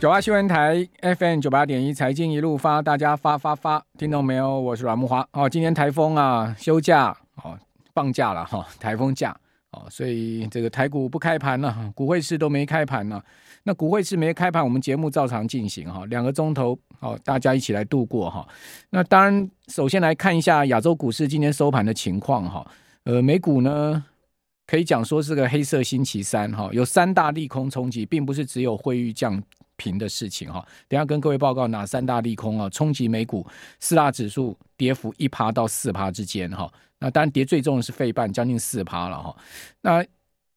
[0.00, 4.58] 九八新闻台 FM 九八点一财经一路发，大家发发发，听到没有？
[4.58, 5.28] 我是阮木华。
[5.32, 7.54] 哦，今天台风啊休假哦，
[7.92, 9.36] 放假了哈， 台风假
[9.72, 13.22] 哦，所以这个台股不开盘了，股汇市都没开盘了。
[13.64, 18.48] 那股汇市没开盘，我们节目照常进行哈，两个钟头哦，大家一起来度过哈。
[18.88, 22.66] 那当然，首先来看一下亚洲股市今天收盘的情况哈。
[23.04, 24.02] 呃，美股呢？
[24.66, 29.42] 可以讲说是个黑色星期三哈，有三大利空冲击，并不是只有汇率降
[29.80, 30.62] 平的事情哈。
[30.86, 33.46] 等下跟各位报告哪三大利空啊，冲击美股
[33.78, 36.70] 四大指数跌幅一趴到四趴之间哈。
[36.98, 39.34] 那当然跌最重的是费半，将近四趴了哈。
[39.80, 40.04] 那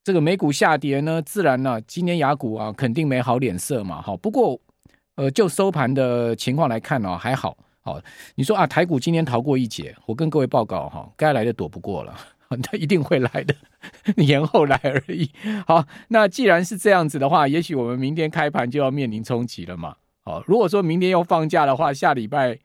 [0.03, 4.17] 这个美股下跌呢，自然呢，今年雅股啊肯定没好脸色嘛哈。
[4.17, 4.59] 不过
[5.15, 7.55] 呃，就收盘的情况来看呢，还好。
[7.85, 8.01] 好，
[8.35, 12.13] 你说啊，台股今天逃过一劫，我跟各位报告哈，该来的躲不过了。
[12.61, 13.55] 他一定会来的，
[14.17, 15.29] 延后来而已。
[15.65, 19.95] 好，那既然是这样子的话，也许我们明天开盘就要面临冲击了嘛。
[20.23, 22.57] 好，如果说明天要放假的话，下礼拜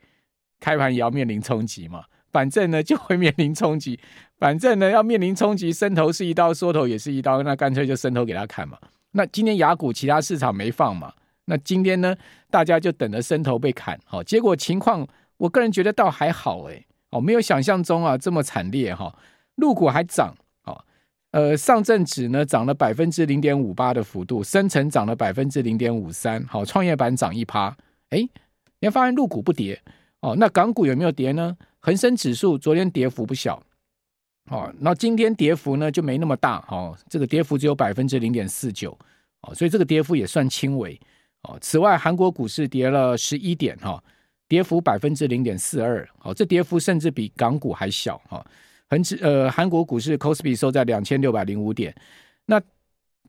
[0.60, 2.04] 开盘也要面临冲击嘛。
[2.30, 3.98] 反正呢就会面临冲击，
[4.38, 8.76] 反正呢要面临冲击，伸头是一刀，缩头也是一刀，那干脆就伸头给他看嘛。
[9.12, 11.10] 那今天亚股其他市场没放嘛，
[11.46, 12.14] 那今天呢
[12.50, 13.98] 大家就等着伸头被砍。
[14.04, 19.12] 好，结果情况我个人觉得倒还好诶，哦，没有想象中啊这么惨烈哈。
[19.58, 20.84] 陆股还涨，好，
[21.32, 27.76] 呃，上证指呢涨了百分之零点五八的幅度，深成涨了百分之零点五三，好，创业板涨一趴，
[28.10, 28.18] 哎，
[28.78, 29.80] 你会发现陆股不跌，
[30.20, 31.56] 哦，那港股有没有跌呢？
[31.80, 33.60] 恒生指数昨天跌幅不小，
[34.50, 38.96] 哦，那今天跌幅呢就没那么大，哦，这个跌幅只有百分之零点四九，
[39.42, 40.98] 哦，所以这个跌幅也算轻微，
[41.42, 44.00] 哦，此外韩国股市跌了十一点，哈，
[44.46, 48.46] 跌幅百分之零点四二，哦，这跌幅甚至比港股还小，哈。
[48.90, 51.94] 恒指呃，韩国股市 Kospi 收在两千六百零五点，
[52.46, 52.60] 那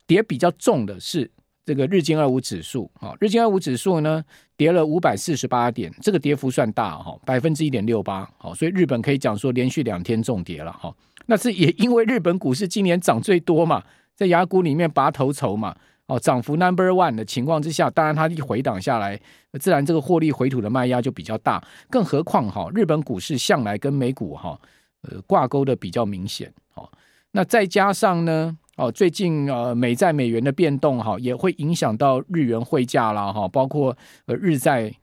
[0.08, 1.30] 跌比较重的是
[1.66, 4.24] 这个日经二五指数啊，日经二五指数呢
[4.56, 13.84] 跌了五百四十八点，这个跌幅算大哈，百分之一点六八，好，所以日本可以讲说连续两天重跌了哈，那是也 因为日本股市今年涨最多嘛，
[14.16, 15.76] 在亚股里面拔头筹嘛，
[16.08, 19.20] 哦，涨幅 Number One 的情况之下，当然它一回档下来，
[19.60, 24.58] 自然这个获利回吐的卖压就比较大，更何况哈，日本股市向来跟美股哈。
[25.04, 26.90] 呃，挂钩的比较明显，哦，
[27.32, 33.96] 那再加上呢，哦，最近呃美债美元的变动哈，也会影响到日元汇价啦，哈，包括
[34.26, 34.94] 呃日债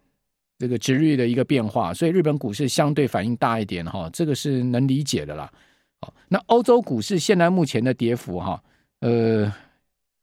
[0.58, 5.50] 这个殖率的一个变化，所以日本股市相对反应大一点哈，这个是能理解的啦。
[6.00, 8.62] 哦，那欧洲股市现在目前的跌幅哈，
[9.00, 9.50] 呃，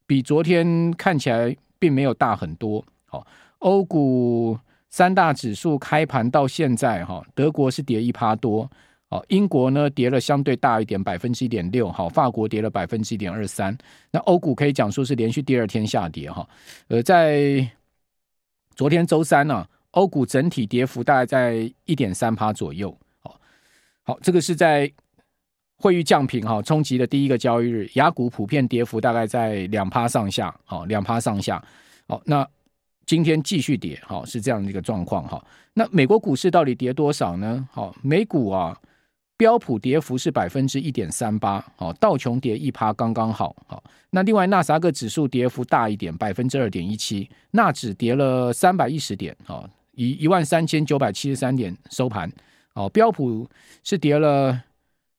[0.05, 3.25] 比昨天看起来并没有大很多，好，
[3.57, 4.55] 欧股
[4.91, 8.69] 三大指数开盘到现在哈，德国是跌一趴多。
[9.27, 11.91] 英国呢跌了相对大一点，百分之一点六。
[11.91, 13.77] 好，法国跌了百分之一点二三。
[14.11, 16.47] 那欧股可以讲说是连续第二天下跌哈。
[16.87, 17.67] 呃，在
[18.75, 22.97] 昨天周三呢、啊，欧股整体跌幅大概在一点三趴左右。
[23.19, 23.39] 好，
[24.03, 24.89] 好，这个是在
[25.75, 30.55] 汇率降频哈冲击的第一个交易日，雅股普遍跌幅大概在两趴上下。
[30.63, 31.61] 好，两趴上下。
[32.07, 32.47] 好，那
[33.05, 35.45] 今天继续跌，好，是这样的一个状况哈。
[35.73, 37.67] 那美国股市到底跌多少呢？
[37.71, 38.75] 好，美股啊。
[39.43, 52.31] 标普跌幅是百分之一点三八，哦，道琼跌一趴刚刚好，好，那另外纳斯达克指数跌幅大一点，百分之二点一七，纳指跌了三百一十点，哦，以一万三千九百七十三点收盘，
[52.73, 53.45] 哦，标普
[53.83, 54.57] 是跌了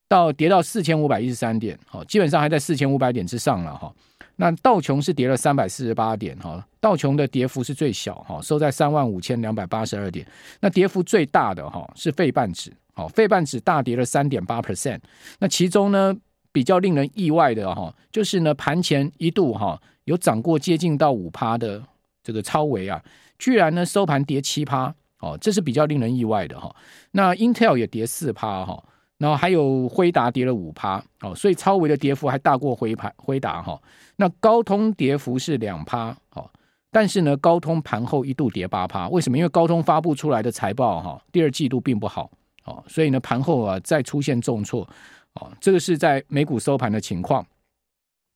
[0.08, 3.94] 到跌到四千五百一十三点，哦，基本上还在四千五百点之上了，哈，
[4.36, 10.26] 那道琼是跌了三百四十八点，哈，道琼的跌幅是最小，哈，收在三万五千两百八十二点，
[10.60, 12.72] 那跌幅最大的哈是费半指。
[12.94, 15.00] 好，费半指大跌了三点八 percent。
[15.41, 16.16] 那其中呢，
[16.53, 21.83] 比较令人意外的哈，就是呢盘前一度哈有涨过接近到五趴的
[22.22, 23.03] 这个超维啊，
[23.38, 26.75] 居然呢收盘跌七趴，哦，这是比较令人意外的哈。
[27.10, 28.81] 那 Intel 也跌四趴哈，
[29.19, 33.81] 然后还有辉达跌了五趴，哦，所以超维的跌幅还大过辉盘辉达哈。
[34.16, 36.49] 那高通跌幅是两趴，哦，
[36.93, 39.36] 但是呢高通盘后一度跌八趴，为什么？
[39.36, 42.30] 因为高通发布出来的财报哈，第二季度并不好。
[42.65, 44.89] 哦，所以呢，盘后啊再出现重挫，
[45.34, 47.47] 哦，这个是在美股收盘的情况。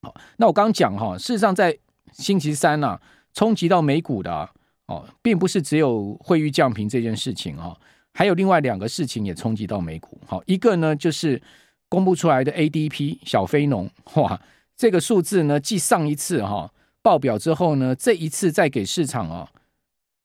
[0.03, 1.77] 好，那我刚刚讲哈，事实上在
[2.13, 3.03] 星期三呢、啊，
[3.33, 4.51] 冲击到美股的啊，
[4.87, 7.75] 哦，并不是只有汇率降平这件事情哈，
[8.13, 10.21] 还有另外两个事情也冲击到美股。
[10.27, 11.41] 好，一个呢就是
[11.89, 14.39] 公布出来的 ADP 小非农，哇，
[14.77, 16.71] 这个数字呢，继上一次哈
[17.01, 19.49] 报表之后呢，这一次再给市场啊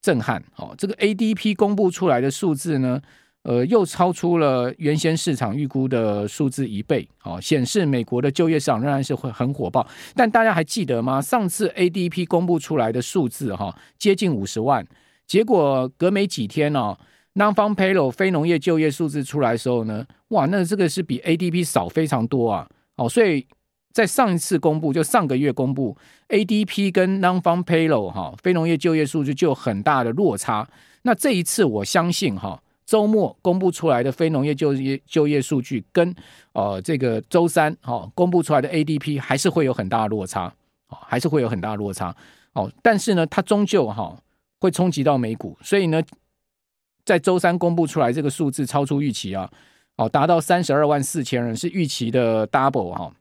[0.01, 0.43] 震撼。
[0.57, 3.01] 哦，这个 ADP 公布出来的数字呢。
[3.43, 9.85] 呃，又超出了原先市场预估的数字一倍，哦，显示美国的就业市场仍然是会很火爆。
[10.15, 11.21] 但大家还记得吗？
[11.21, 14.87] 上次 ADP 公布出来的数字，哈，接近五十万，
[15.27, 16.97] 结果隔没几天哦
[17.35, 23.45] ，Non-Farm Payroll 非农业就业数字出来的时候呢，哇，那这个是比 ADP 少非常多啊，哦，所以
[23.91, 25.97] 在上一次公布，就上个月公布
[26.29, 30.65] ADP 跟 Non-Farm Payroll 哈非农业就业数字就有很大的落差。
[31.01, 32.62] 那这一次我相信哈。
[32.85, 36.13] 周末公布出来的非农业就业就业数据，跟
[36.51, 40.53] 呃这个周三哈公布出来的 ADP 还是会有很大的落差，
[40.89, 42.15] 哦，还是会有很大落差
[42.53, 42.71] 哦。
[42.81, 44.17] 但是呢，它终究哈
[44.59, 46.01] 会冲击到美股，所以呢，
[47.05, 49.49] 在周三公布出来这个数字超出预期啊，
[49.95, 53.13] 哦，达到三十二万四千人是预期的 double 哈，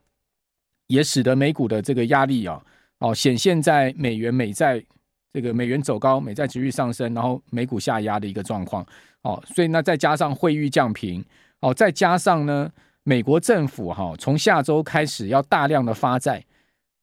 [0.87, 2.63] 也使得美股的这个压力啊，
[2.99, 4.85] 哦显现在美元美债
[5.33, 8.87] 这个美元走高，美债持续上升，然后美股下压的一个状况。
[9.23, 11.25] 哦，所以那再加上汇率降平，
[11.61, 12.69] 哦，再加上呢，
[13.05, 16.45] 美国政府哈、从下周开始要大量的发债，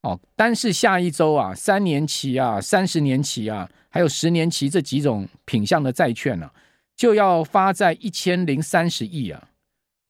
[0.01, 6.53] 哦，单是下一周啊，三年期啊、三十年期啊，还有十年期这几种品相的债券呢、啊，
[6.95, 9.47] 就要发债一千零三十亿啊。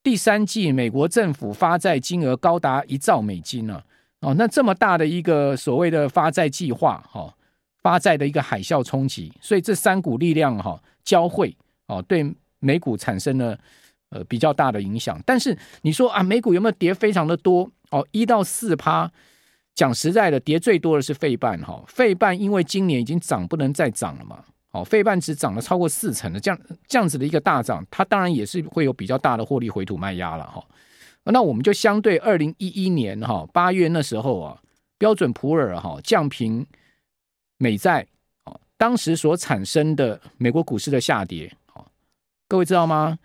[0.01, 7.33] 第三季美国政府发债金额高达一兆美金呢、啊，哦，那这么大的一个所谓的发债计划，哈、哦，
[7.81, 11.55] 发债的一个海啸冲击，所以这三股力量哈、交汇。
[11.87, 12.23] 哦，对
[12.59, 13.57] 美股产生了
[14.09, 17.67] 呃比较大的影响，但是你说啊，美股有没有跌非常的多？
[17.89, 19.11] 哦，一到四趴，
[19.73, 30.63] 讲实在的，跌最多的是费半哈，费半因为今年已经涨不能再涨了嘛，哦，费半只涨了超过四成的这样这样子的一个大涨，它当然也是会有比较大的获利回吐卖压了哈。
[31.23, 34.61] 那我们就相对二零一一年哈八月那时候啊，
[34.99, 36.63] 标准普尔哈降平
[37.59, 38.07] 美债，
[38.45, 41.85] 哦，当时所产生的美国股市的下跌哦。
[42.47, 43.19] 各位知道吗？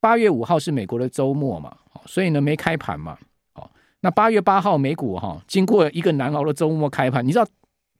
[0.00, 1.76] 八月五号是美国的周末嘛，
[2.06, 3.18] 所以呢没开盘嘛。
[3.54, 3.68] 哦，
[4.00, 7.46] 那八月八号美股哈，经过一个难熬的周末开盘，你知道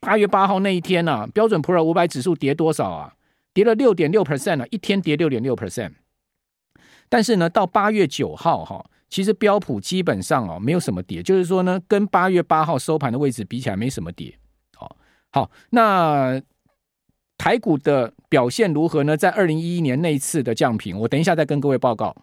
[0.00, 3.14] 八月八号那一天呢，标准普尔五百指数跌多少啊？
[3.52, 5.92] 跌了六点六 percent 啊，一天跌六点六 percent。
[7.08, 14.38] 但是呢，到八月九号哈，其实标普基本上哦没有什么跌，就是说呢，跟八月八号收盘的位置比起来没什么跌。
[15.34, 16.40] 好，那。
[17.36, 19.16] 台股的表现如何呢？
[19.16, 22.14] 在二零一一年那一次的降评，我等一下再跟各位报告。